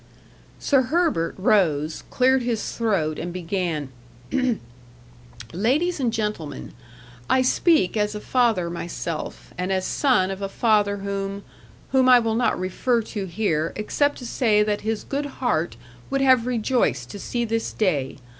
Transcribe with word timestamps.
Sir 0.57 0.81
Herbert 0.89 1.35
rose, 1.37 2.03
cleared 2.09 2.41
his 2.41 2.71
throat, 2.75 3.19
and 3.19 3.31
began: 3.31 3.89
"Ladies 5.53 5.99
and 5.99 6.11
gentlemen, 6.11 6.73
I 7.29 7.43
speak 7.43 7.95
as 7.95 8.15
a 8.15 8.19
father 8.19 8.71
myself, 8.71 9.53
and 9.59 9.71
as 9.71 9.85
son 9.85 10.31
of 10.31 10.41
a 10.41 10.49
father 10.49 10.97
whom 10.97 11.43
whom 11.91 12.09
I 12.09 12.17
will 12.17 12.33
not 12.33 12.59
refer 12.59 13.03
to 13.13 13.25
here, 13.27 13.73
except 13.75 14.17
to 14.17 14.25
say 14.25 14.63
that 14.63 14.81
his 14.81 15.03
good 15.03 15.27
heart 15.37 15.75
would 16.09 16.21
have 16.21 16.47
rejoiced 16.47 17.11
to 17.11 17.19
see 17.19 17.45
this 17.45 17.71
day. 17.71 18.17